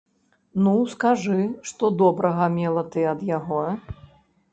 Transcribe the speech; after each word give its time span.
Ну, 0.67 0.71
скажы, 0.93 1.37
што 1.71 1.89
добрага 2.01 2.47
мела 2.57 2.83
ты 2.95 3.05
ад 3.13 3.21
яго? 3.37 3.61